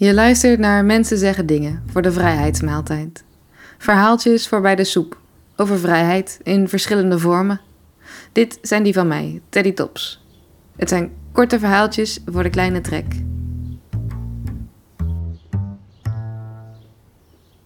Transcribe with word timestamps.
Je 0.00 0.14
luistert 0.14 0.58
naar 0.58 0.84
Mensen 0.84 1.18
zeggen 1.18 1.46
dingen 1.46 1.82
voor 1.86 2.02
de 2.02 2.12
vrijheidsmaaltijd. 2.12 3.24
Verhaaltjes 3.78 4.48
voor 4.48 4.60
bij 4.60 4.76
de 4.76 4.84
soep. 4.84 5.18
Over 5.56 5.78
vrijheid 5.78 6.40
in 6.42 6.68
verschillende 6.68 7.18
vormen. 7.18 7.60
Dit 8.32 8.58
zijn 8.62 8.82
die 8.82 8.92
van 8.92 9.08
mij, 9.08 9.40
Teddy 9.48 9.72
Tops. 9.72 10.24
Het 10.76 10.88
zijn 10.88 11.12
korte 11.32 11.58
verhaaltjes 11.58 12.20
voor 12.26 12.42
de 12.42 12.50
kleine 12.50 12.80
trek. 12.80 13.14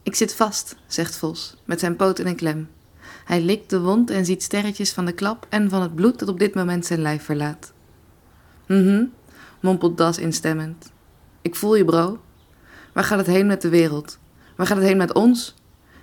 Ik 0.03 0.15
zit 0.15 0.35
vast, 0.35 0.77
zegt 0.87 1.17
Vos, 1.17 1.57
met 1.65 1.81
zijn 1.81 1.97
poot 1.97 2.19
in 2.19 2.27
een 2.27 2.37
klem. 2.37 2.69
Hij 3.25 3.41
likt 3.41 3.71
de 3.71 3.81
wond 3.81 4.11
en 4.11 4.25
ziet 4.25 4.43
sterretjes 4.43 4.93
van 4.93 5.05
de 5.05 5.13
klap 5.13 5.47
en 5.49 5.71
van 5.71 5.83
het 5.83 5.95
bloed 5.95 6.19
dat 6.19 6.29
op 6.29 6.39
dit 6.39 6.55
moment 6.55 6.87
zijn 6.87 7.03
lijf 7.03 7.23
verlaat. 7.23 7.73
Mhm, 8.67 9.05
mompelt 9.61 9.97
Das 9.97 10.19
instemmend. 10.19 10.93
Ik 11.43 11.55
voel 11.55 11.75
je, 11.75 11.85
bro. 11.85 12.19
Waar 12.95 13.05
gaat 13.05 13.19
het 13.19 13.27
heen 13.27 13.47
met 13.47 13.63
de 13.63 13.69
wereld? 13.69 14.19
Waar 14.57 14.67
gaat 14.67 14.77
het 14.77 14.87
heen 14.87 14.97
met 14.97 15.13
ons? 15.13 15.55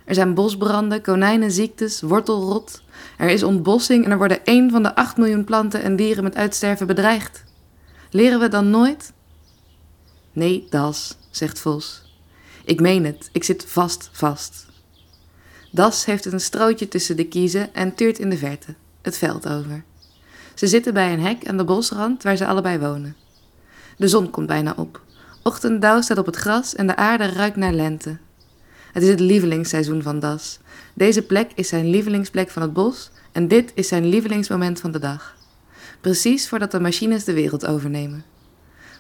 Er 0.06 0.16
zijn 0.16 0.34
bosbranden, 0.34 1.02
konijnenziektes, 1.02 2.02
wortelrot. 2.02 2.84
Er 3.18 3.30
is 3.30 3.44
ontbossing 3.44 4.06
en 4.06 4.12
er 4.12 4.18
worden 4.18 4.46
één 4.46 4.72
van 4.72 4.84
de 4.84 4.96
acht 4.96 5.18
miljoen 5.18 5.44
planten 5.44 5.82
en 5.82 5.96
dieren 5.96 6.24
met 6.24 6.36
uitsterven 6.36 6.88
bedreigd. 6.88 7.44
Leren 8.10 8.40
we 8.40 8.48
dan 8.48 8.70
nooit? 8.70 9.14
Nee, 10.34 10.68
Das, 10.70 11.18
zegt 11.30 11.60
Vos. 11.60 12.16
Ik 12.66 12.80
meen 12.80 13.06
het, 13.06 13.30
ik 13.32 13.44
zit 13.44 13.66
vast 13.68 14.10
vast. 14.12 14.66
Das 15.72 16.06
heeft 16.06 16.26
een 16.26 16.40
strootje 16.40 16.88
tussen 16.88 17.16
de 17.16 17.28
kiezen 17.28 17.74
en 17.74 17.96
tuurt 17.96 18.20
in 18.20 18.30
de 18.30 18.38
verte, 18.38 18.76
het 19.02 19.18
veld 19.18 19.48
over. 19.48 19.84
Ze 20.54 20.68
zitten 20.68 20.94
bij 20.94 21.14
een 21.14 21.22
hek 21.22 21.48
aan 21.48 21.58
de 21.58 21.64
bosrand 21.64 22.24
waar 22.24 22.36
ze 22.36 22.48
allebei 22.48 22.80
wonen. 22.80 23.16
De 23.98 24.08
zon 24.08 24.30
komt 24.30 24.48
bijna 24.48 24.74
op. 24.78 25.02
Ochtenddauw 25.44 26.02
staat 26.02 26.18
op 26.18 26.26
het 26.26 26.36
gras 26.36 26.76
en 26.76 26.88
de 26.88 26.96
aarde 26.96 27.26
ruikt 27.26 27.56
naar 27.56 27.74
lente. 27.74 28.18
Het 28.92 29.04
is 29.04 29.10
het 29.10 29.20
lievelingsseizoen 29.20 30.02
van 30.02 30.20
Das. 30.20 30.60
Deze 30.94 31.22
plek 31.22 31.52
is 31.56 31.68
zijn 31.68 31.90
lievelingsplek 31.90 32.50
van 32.50 32.62
het 32.62 32.74
bos 32.74 33.12
en 33.32 33.48
dit 33.48 33.72
is 33.76 33.88
zijn 33.88 34.06
lievelingsmoment 34.06 34.80
van 34.80 34.92
de 34.92 35.00
dag. 35.00 35.36
Precies 36.02 36.50
voordat 36.50 36.72
de 36.72 36.80
machines 36.80 37.24
de 37.24 37.34
wereld 37.34 37.66
overnemen. 37.66 38.24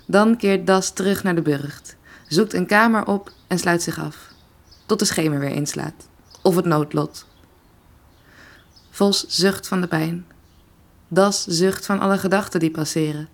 Dan 0.05 0.37
keert 0.37 0.67
Das 0.67 0.91
terug 0.91 1.23
naar 1.23 1.35
de 1.35 1.41
burcht, 1.41 1.95
zoekt 2.27 2.53
een 2.53 2.65
kamer 2.65 3.05
op 3.05 3.31
en 3.47 3.59
sluit 3.59 3.81
zich 3.81 3.99
af. 3.99 4.17
Tot 4.85 4.99
de 4.99 5.05
schemer 5.05 5.39
weer 5.39 5.55
inslaat. 5.55 6.07
Of 6.41 6.55
het 6.55 6.65
noodlot. 6.65 7.25
Vos 8.89 9.25
zucht 9.27 9.67
van 9.67 9.81
de 9.81 9.87
pijn. 9.87 10.25
Das 11.07 11.43
zucht 11.43 11.85
van 11.85 11.99
alle 11.99 12.17
gedachten 12.17 12.59
die 12.59 12.71
passeren. 12.71 13.29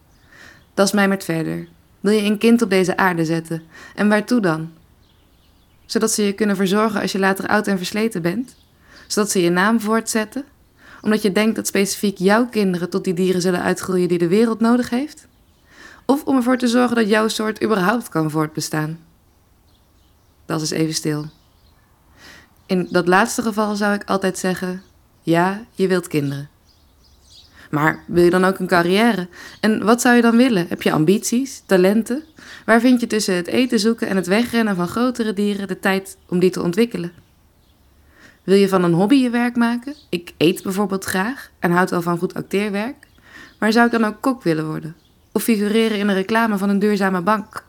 Das 0.73 0.91
mijmert 0.91 1.23
verder. 1.23 1.67
Wil 2.07 2.15
je 2.15 2.29
een 2.29 2.37
kind 2.37 2.61
op 2.61 2.69
deze 2.69 2.97
aarde 2.97 3.25
zetten? 3.25 3.63
En 3.95 4.09
waartoe 4.09 4.41
dan? 4.41 4.71
Zodat 5.85 6.11
ze 6.11 6.25
je 6.25 6.33
kunnen 6.33 6.55
verzorgen 6.55 7.01
als 7.01 7.11
je 7.11 7.19
later 7.19 7.47
oud 7.47 7.67
en 7.67 7.77
versleten 7.77 8.21
bent? 8.21 8.55
Zodat 9.07 9.31
ze 9.31 9.41
je 9.41 9.49
naam 9.49 9.79
voortzetten? 9.79 10.45
Omdat 11.01 11.21
je 11.21 11.31
denkt 11.31 11.55
dat 11.55 11.67
specifiek 11.67 12.17
jouw 12.17 12.47
kinderen 12.47 12.89
tot 12.89 13.03
die 13.03 13.13
dieren 13.13 13.41
zullen 13.41 13.61
uitgroeien 13.61 14.07
die 14.07 14.17
de 14.17 14.27
wereld 14.27 14.59
nodig 14.59 14.89
heeft? 14.89 15.27
Of 16.05 16.23
om 16.23 16.35
ervoor 16.35 16.57
te 16.57 16.67
zorgen 16.67 16.95
dat 16.95 17.09
jouw 17.09 17.27
soort 17.27 17.63
überhaupt 17.63 18.09
kan 18.09 18.31
voortbestaan? 18.31 18.99
Dat 20.45 20.61
is 20.61 20.71
even 20.71 20.93
stil. 20.93 21.25
In 22.65 22.87
dat 22.91 23.07
laatste 23.07 23.41
geval 23.41 23.75
zou 23.75 23.93
ik 23.93 24.03
altijd 24.03 24.37
zeggen: 24.37 24.81
ja, 25.21 25.65
je 25.71 25.87
wilt 25.87 26.07
kinderen. 26.07 26.49
Maar 27.69 28.03
wil 28.07 28.23
je 28.23 28.29
dan 28.29 28.45
ook 28.45 28.59
een 28.59 28.67
carrière? 28.67 29.27
En 29.59 29.85
wat 29.85 30.01
zou 30.01 30.15
je 30.15 30.21
dan 30.21 30.37
willen? 30.37 30.65
Heb 30.69 30.81
je 30.81 30.91
ambities, 30.91 31.63
talenten? 31.65 32.23
Waar 32.65 32.79
vind 32.79 32.99
je 32.99 33.07
tussen 33.07 33.35
het 33.35 33.47
eten 33.47 33.79
zoeken 33.79 34.07
en 34.07 34.15
het 34.15 34.27
wegrennen 34.27 34.75
van 34.75 34.87
grotere 34.87 35.33
dieren 35.33 35.67
de 35.67 35.79
tijd 35.79 36.17
om 36.27 36.39
die 36.39 36.49
te 36.49 36.61
ontwikkelen? 36.61 37.11
Wil 38.43 38.55
je 38.55 38.69
van 38.69 38.83
een 38.83 38.93
hobby 38.93 39.15
je 39.15 39.29
werk 39.29 39.55
maken? 39.55 39.95
Ik 40.09 40.33
eet 40.37 40.63
bijvoorbeeld 40.63 41.03
graag 41.03 41.51
en 41.59 41.71
houd 41.71 41.89
wel 41.89 42.01
van 42.01 42.17
goed 42.17 42.33
acteerwerk. 42.33 43.07
Maar 43.59 43.71
zou 43.71 43.85
ik 43.85 43.91
dan 43.91 44.03
ook 44.05 44.21
kok 44.21 44.43
willen 44.43 44.67
worden? 44.67 44.95
Of 45.31 45.43
figureren 45.43 45.97
in 45.97 46.07
een 46.07 46.15
reclame 46.15 46.57
van 46.57 46.69
een 46.69 46.79
duurzame 46.79 47.21
bank? 47.21 47.63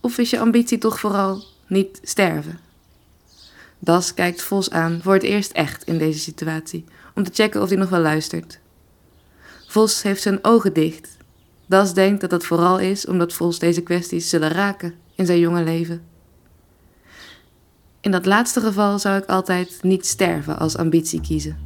Of 0.00 0.18
is 0.18 0.30
je 0.30 0.38
ambitie 0.38 0.78
toch 0.78 1.00
vooral 1.00 1.44
niet 1.66 2.00
sterven? 2.02 2.58
Das 3.78 4.14
kijkt 4.14 4.42
Vos 4.42 4.70
aan 4.70 5.00
voor 5.02 5.14
het 5.14 5.22
eerst 5.22 5.52
echt 5.52 5.84
in 5.84 5.98
deze 5.98 6.18
situatie, 6.18 6.84
om 7.14 7.22
te 7.22 7.30
checken 7.32 7.62
of 7.62 7.68
hij 7.68 7.78
nog 7.78 7.88
wel 7.88 8.00
luistert. 8.00 8.58
Vos 9.72 10.02
heeft 10.02 10.22
zijn 10.22 10.38
ogen 10.44 10.72
dicht. 10.72 11.16
Das 11.66 11.94
denkt 11.94 12.20
dat 12.20 12.30
dat 12.30 12.44
vooral 12.44 12.78
is 12.78 13.06
omdat 13.06 13.32
Vos 13.32 13.58
deze 13.58 13.82
kwesties 13.82 14.28
zullen 14.28 14.50
raken 14.50 14.94
in 15.14 15.26
zijn 15.26 15.38
jonge 15.38 15.64
leven. 15.64 16.02
In 18.00 18.10
dat 18.10 18.26
laatste 18.26 18.60
geval 18.60 18.98
zou 18.98 19.18
ik 19.18 19.28
altijd 19.28 19.78
niet 19.82 20.06
sterven 20.06 20.58
als 20.58 20.76
ambitie 20.76 21.20
kiezen. 21.20 21.58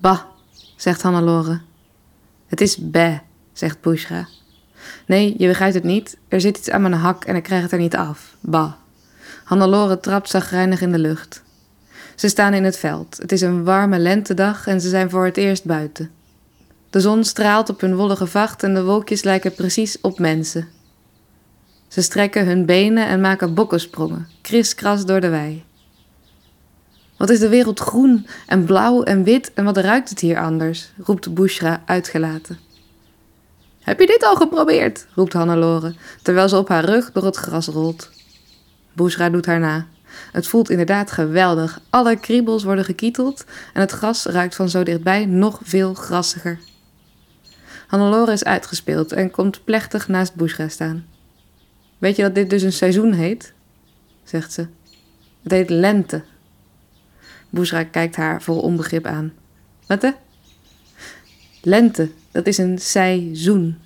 Bah, 0.00 0.20
zegt 0.76 1.02
Hannelore. 1.02 1.60
Het 2.46 2.60
is 2.60 2.76
bè, 2.90 3.20
zegt 3.52 3.80
Bushra. 3.80 4.28
Nee, 5.06 5.34
je 5.38 5.46
begrijpt 5.46 5.74
het 5.74 5.84
niet. 5.84 6.18
Er 6.28 6.40
zit 6.40 6.58
iets 6.58 6.70
aan 6.70 6.82
mijn 6.82 6.94
hak 6.94 7.24
en 7.24 7.36
ik 7.36 7.42
krijg 7.42 7.62
het 7.62 7.72
er 7.72 7.78
niet 7.78 7.96
af. 7.96 8.36
Bah. 8.40 8.72
Hannelore 9.44 10.00
trapt 10.00 10.28
zagrijnig 10.28 10.80
in 10.80 10.92
de 10.92 10.98
lucht. 10.98 11.42
Ze 12.14 12.28
staan 12.28 12.54
in 12.54 12.64
het 12.64 12.78
veld. 12.78 13.16
Het 13.18 13.32
is 13.32 13.40
een 13.40 13.64
warme 13.64 13.98
lentedag 13.98 14.66
en 14.66 14.80
ze 14.80 14.88
zijn 14.88 15.10
voor 15.10 15.24
het 15.24 15.36
eerst 15.36 15.64
buiten. 15.64 16.10
De 16.90 17.00
zon 17.00 17.24
straalt 17.24 17.68
op 17.68 17.80
hun 17.80 17.96
wollige 17.96 18.26
vacht 18.26 18.62
en 18.62 18.74
de 18.74 18.84
wolkjes 18.84 19.22
lijken 19.22 19.54
precies 19.54 20.00
op 20.00 20.18
mensen. 20.18 20.68
Ze 21.88 22.02
strekken 22.02 22.46
hun 22.46 22.66
benen 22.66 23.06
en 23.06 23.20
maken 23.20 23.54
bokkensprongen, 23.54 24.28
kriskras 24.40 25.04
door 25.04 25.20
de 25.20 25.28
wei. 25.28 25.64
Wat 27.16 27.30
is 27.30 27.38
de 27.38 27.48
wereld 27.48 27.80
groen 27.80 28.26
en 28.46 28.64
blauw 28.64 29.02
en 29.02 29.22
wit 29.22 29.52
en 29.54 29.64
wat 29.64 29.76
ruikt 29.76 30.08
het 30.08 30.20
hier 30.20 30.38
anders? 30.38 30.92
roept 30.98 31.34
Bushra 31.34 31.82
uitgelaten. 31.86 32.58
Heb 33.80 34.00
je 34.00 34.06
dit 34.06 34.24
al 34.24 34.36
geprobeerd? 34.36 35.06
roept 35.14 35.32
Hannelore, 35.32 35.94
terwijl 36.22 36.48
ze 36.48 36.56
op 36.56 36.68
haar 36.68 36.84
rug 36.84 37.12
door 37.12 37.24
het 37.24 37.36
gras 37.36 37.66
rolt. 37.66 38.10
Bushra 38.92 39.30
doet 39.30 39.46
haar 39.46 39.60
na. 39.60 39.86
Het 40.32 40.46
voelt 40.46 40.70
inderdaad 40.70 41.10
geweldig. 41.10 41.80
Alle 41.90 42.16
kriebels 42.16 42.62
worden 42.62 42.84
gekieteld 42.84 43.44
en 43.72 43.80
het 43.80 43.90
gras 43.90 44.24
ruikt 44.24 44.54
van 44.54 44.68
zo 44.68 44.82
dichtbij 44.82 45.24
nog 45.24 45.60
veel 45.62 45.94
grassiger. 45.94 46.58
Hannelore 47.86 48.32
is 48.32 48.44
uitgespeeld 48.44 49.12
en 49.12 49.30
komt 49.30 49.64
plechtig 49.64 50.08
naast 50.08 50.34
Bushra 50.34 50.68
staan. 50.68 51.06
Weet 51.98 52.16
je 52.16 52.22
dat 52.22 52.34
dit 52.34 52.50
dus 52.50 52.62
een 52.62 52.72
seizoen 52.72 53.12
heet? 53.12 53.52
zegt 54.24 54.52
ze. 54.52 54.66
Het 55.42 55.52
heet 55.52 55.70
lente. 55.70 56.22
Bushra 57.50 57.84
kijkt 57.84 58.16
haar 58.16 58.42
vol 58.42 58.60
onbegrip 58.60 59.06
aan. 59.06 59.32
Wat 59.86 60.02
hè? 60.02 60.10
Lente, 61.62 62.10
dat 62.30 62.46
is 62.46 62.58
een 62.58 62.78
seizoen. 62.78 63.78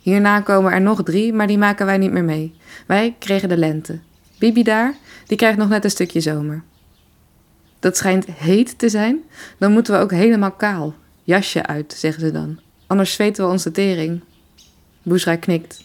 Hierna 0.00 0.40
komen 0.40 0.72
er 0.72 0.80
nog 0.80 1.02
drie, 1.02 1.32
maar 1.32 1.46
die 1.46 1.58
maken 1.58 1.86
wij 1.86 1.98
niet 1.98 2.12
meer 2.12 2.24
mee. 2.24 2.54
Wij 2.86 3.16
kregen 3.18 3.48
de 3.48 3.56
lente. 3.56 3.98
Bibi 4.42 4.62
daar, 4.62 4.94
die 5.26 5.36
krijgt 5.36 5.58
nog 5.58 5.68
net 5.68 5.84
een 5.84 5.90
stukje 5.90 6.20
zomer. 6.20 6.62
Dat 7.78 7.96
schijnt 7.96 8.26
heet 8.26 8.78
te 8.78 8.88
zijn, 8.88 9.20
dan 9.58 9.72
moeten 9.72 9.94
we 9.94 10.00
ook 10.00 10.10
helemaal 10.10 10.50
kaal. 10.50 10.94
Jasje 11.22 11.66
uit, 11.66 11.92
zeggen 11.92 12.20
ze 12.20 12.30
dan. 12.30 12.60
Anders 12.86 13.12
zweten 13.12 13.44
we 13.44 13.50
ons 13.50 13.62
de 13.62 13.70
tering. 13.70 14.20
Boesra 15.02 15.36
knikt. 15.36 15.84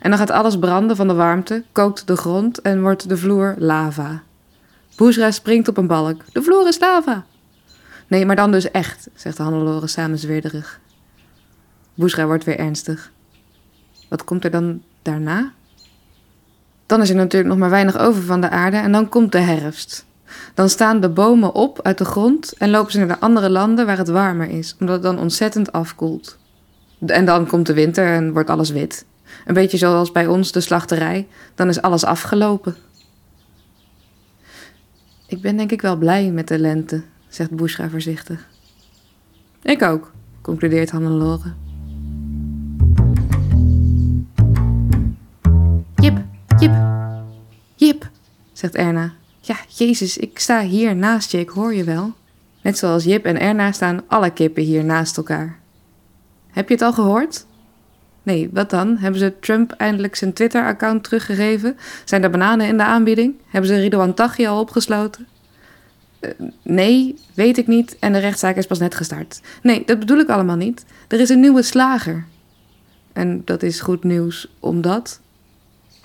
En 0.00 0.10
dan 0.10 0.18
gaat 0.18 0.30
alles 0.30 0.58
branden 0.58 0.96
van 0.96 1.08
de 1.08 1.14
warmte, 1.14 1.64
kookt 1.72 2.06
de 2.06 2.16
grond 2.16 2.60
en 2.60 2.82
wordt 2.82 3.08
de 3.08 3.16
vloer 3.16 3.54
lava. 3.58 4.22
Boesra 4.96 5.30
springt 5.30 5.68
op 5.68 5.76
een 5.76 5.86
balk. 5.86 6.32
De 6.32 6.42
vloer 6.42 6.68
is 6.68 6.78
lava. 6.78 7.26
Nee, 8.06 8.26
maar 8.26 8.36
dan 8.36 8.52
dus 8.52 8.70
echt, 8.70 9.08
zegt 9.14 9.38
Hannelore 9.38 9.86
samenzweerderig. 9.86 10.80
Boesra 11.94 12.26
wordt 12.26 12.44
weer 12.44 12.58
ernstig. 12.58 13.12
Wat 14.08 14.24
komt 14.24 14.44
er 14.44 14.50
dan 14.50 14.82
daarna? 15.02 15.52
Dan 16.90 17.02
is 17.02 17.10
er 17.10 17.16
natuurlijk 17.16 17.50
nog 17.50 17.58
maar 17.58 17.70
weinig 17.70 17.98
over 17.98 18.22
van 18.22 18.40
de 18.40 18.50
aarde 18.50 18.76
en 18.76 18.92
dan 18.92 19.08
komt 19.08 19.32
de 19.32 19.38
herfst. 19.38 20.04
Dan 20.54 20.68
staan 20.68 21.00
de 21.00 21.08
bomen 21.08 21.54
op 21.54 21.82
uit 21.82 21.98
de 21.98 22.04
grond 22.04 22.52
en 22.58 22.70
lopen 22.70 22.92
ze 22.92 22.98
naar 22.98 23.08
de 23.08 23.20
andere 23.20 23.50
landen 23.50 23.86
waar 23.86 23.98
het 23.98 24.08
warmer 24.08 24.48
is, 24.48 24.76
omdat 24.80 24.94
het 24.94 25.04
dan 25.04 25.18
ontzettend 25.18 25.72
afkoelt. 25.72 26.38
En 27.06 27.24
dan 27.24 27.46
komt 27.46 27.66
de 27.66 27.74
winter 27.74 28.06
en 28.06 28.32
wordt 28.32 28.50
alles 28.50 28.70
wit. 28.70 29.04
Een 29.46 29.54
beetje 29.54 29.76
zoals 29.76 30.12
bij 30.12 30.26
ons 30.26 30.52
de 30.52 30.60
slachterij, 30.60 31.26
dan 31.54 31.68
is 31.68 31.82
alles 31.82 32.04
afgelopen. 32.04 32.76
Ik 35.26 35.40
ben 35.40 35.56
denk 35.56 35.72
ik 35.72 35.82
wel 35.82 35.96
blij 35.96 36.30
met 36.30 36.48
de 36.48 36.58
lente, 36.58 37.02
zegt 37.28 37.50
Bushra 37.50 37.88
voorzichtig. 37.88 38.48
Ik 39.62 39.82
ook, 39.82 40.12
concludeert 40.42 40.90
Hannelore. 40.90 41.52
Jip, 46.60 46.74
Jip, 47.74 48.08
zegt 48.52 48.74
Erna. 48.74 49.12
Ja, 49.40 49.56
Jezus, 49.68 50.16
ik 50.18 50.38
sta 50.38 50.62
hier 50.62 50.96
naast 50.96 51.30
je, 51.30 51.38
ik 51.38 51.48
hoor 51.48 51.74
je 51.74 51.84
wel. 51.84 52.12
Net 52.62 52.78
zoals 52.78 53.04
Jip 53.04 53.24
en 53.24 53.40
Erna 53.40 53.72
staan 53.72 54.02
alle 54.06 54.30
kippen 54.30 54.62
hier 54.62 54.84
naast 54.84 55.16
elkaar. 55.16 55.58
Heb 56.50 56.68
je 56.68 56.74
het 56.74 56.82
al 56.82 56.92
gehoord? 56.92 57.46
Nee, 58.22 58.50
wat 58.52 58.70
dan? 58.70 58.96
Hebben 58.96 59.20
ze 59.20 59.38
Trump 59.40 59.72
eindelijk 59.72 60.16
zijn 60.16 60.32
Twitter-account 60.32 61.04
teruggegeven? 61.04 61.76
Zijn 62.04 62.22
er 62.22 62.30
bananen 62.30 62.66
in 62.66 62.76
de 62.76 62.84
aanbieding? 62.84 63.34
Hebben 63.46 63.70
ze 63.70 63.80
Ridouan 63.80 64.14
Taghi 64.14 64.46
al 64.46 64.60
opgesloten? 64.60 65.26
Uh, 66.20 66.30
nee, 66.62 67.14
weet 67.34 67.58
ik 67.58 67.66
niet 67.66 67.96
en 67.98 68.12
de 68.12 68.18
rechtszaak 68.18 68.56
is 68.56 68.66
pas 68.66 68.78
net 68.78 68.94
gestart. 68.94 69.40
Nee, 69.62 69.82
dat 69.86 69.98
bedoel 69.98 70.18
ik 70.18 70.28
allemaal 70.28 70.56
niet. 70.56 70.84
Er 71.08 71.20
is 71.20 71.28
een 71.28 71.40
nieuwe 71.40 71.62
slager. 71.62 72.24
En 73.12 73.42
dat 73.44 73.62
is 73.62 73.80
goed 73.80 74.04
nieuws, 74.04 74.48
omdat... 74.58 75.20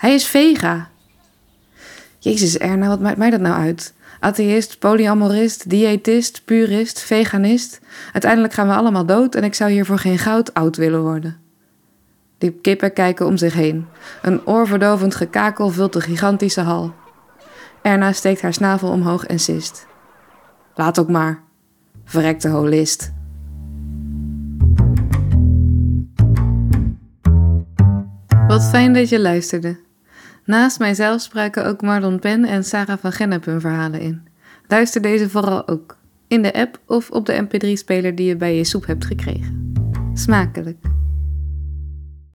Hij 0.06 0.14
is 0.14 0.28
vega. 0.28 0.90
Jezus, 2.20 2.58
Erna, 2.58 2.88
wat 2.88 3.00
maakt 3.00 3.18
mij 3.18 3.30
dat 3.30 3.40
nou 3.40 3.56
uit? 3.56 3.94
Atheïst, 4.20 4.80
polyamorist, 4.80 5.70
diëtist, 5.70 6.42
purist, 6.46 7.00
veganist. 7.00 7.80
Uiteindelijk 8.12 8.54
gaan 8.54 8.68
we 8.68 8.74
allemaal 8.74 9.06
dood 9.06 9.36
en 9.36 9.44
ik 9.44 9.54
zou 9.54 9.72
hier 9.72 9.86
voor 9.86 9.98
geen 9.98 10.18
goud 10.18 10.54
oud 10.54 10.76
willen 10.78 11.02
worden. 11.02 11.38
Die 12.38 12.52
kippen 12.52 12.94
kijken 12.94 13.26
om 13.26 13.38
zich 13.38 13.54
heen. 13.54 13.86
Een 14.22 14.48
oorverdovend 14.48 15.16
gekakel 15.16 15.70
vult 15.70 15.94
de 15.94 16.02
gigantische 16.02 16.62
hal. 16.62 16.94
Erna 17.82 18.12
steekt 18.12 18.42
haar 18.42 18.54
snavel 18.54 18.90
omhoog 18.90 19.26
en 19.26 19.40
sist. 19.40 19.88
Laat 20.76 21.00
ook 21.00 21.10
maar. 21.10 21.44
Verrekte 22.04 22.50
holist. 22.50 23.14
Wat 28.48 28.64
fijn 28.64 28.94
dat 28.94 29.10
je 29.10 29.20
luisterde. 29.20 29.84
Naast 30.46 30.80
mijzelf 30.80 31.22
spraken 31.22 31.66
ook 31.66 31.82
Marlon 31.82 32.20
Pen 32.20 32.46
en 32.46 32.64
Sarah 32.64 32.98
van 32.98 33.12
Gennep 33.12 33.46
hun 33.46 33.62
verhalen 33.62 34.00
in. 34.00 34.28
Luister 34.68 35.02
deze 35.02 35.30
vooral 35.30 35.68
ook. 35.68 35.98
In 36.28 36.42
de 36.42 36.54
app 36.54 36.80
of 36.86 37.12
op 37.12 37.26
de 37.26 37.48
mp3-speler 37.48 38.16
die 38.16 38.28
je 38.28 38.36
bij 38.36 38.56
je 38.56 38.64
soep 38.64 38.86
hebt 38.86 39.06
gekregen. 39.06 39.74
Smakelijk. 40.14 40.78